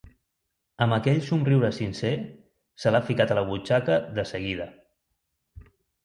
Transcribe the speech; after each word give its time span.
Amb 0.83 0.93
aquell 0.95 1.19
somriure 1.25 1.69
sincer 1.79 2.13
se 2.83 2.93
l'ha 2.93 3.01
ficat 3.09 3.33
a 3.35 3.37
la 3.39 3.43
butxaca 3.49 3.99
de 4.17 4.25
seguida. 4.31 4.67